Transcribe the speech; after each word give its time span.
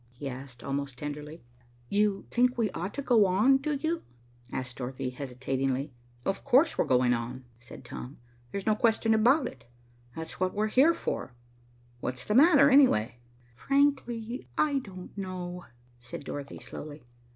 he 0.09 0.27
asked, 0.27 0.63
almost 0.63 0.97
tenderly. 0.97 1.43
"You 1.87 2.25
think 2.31 2.57
we 2.57 2.71
ought 2.71 2.91
to 2.95 3.03
go 3.03 3.27
on, 3.27 3.57
do 3.57 3.75
you?" 3.75 4.01
asked 4.51 4.77
Dorothy 4.77 5.11
hesitatingly. 5.11 5.93
"Of 6.25 6.43
course 6.43 6.75
we're 6.75 6.85
going 6.85 7.13
on," 7.13 7.45
said 7.59 7.85
Tom. 7.85 8.17
"There's 8.51 8.65
no 8.65 8.73
question 8.75 9.13
about 9.13 9.45
it. 9.45 9.63
That's 10.15 10.39
what 10.39 10.55
we're 10.55 10.69
here 10.69 10.95
for. 10.95 11.35
What's 11.99 12.25
the 12.25 12.33
matter, 12.33 12.71
anyway?" 12.71 13.19
"Frankly, 13.53 14.47
I 14.57 14.79
don't 14.79 15.15
know," 15.15 15.67
said 15.99 16.23
Dorothy 16.23 16.57
slowly. 16.57 17.05